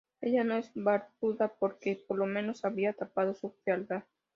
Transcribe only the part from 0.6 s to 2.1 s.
barbuda, porque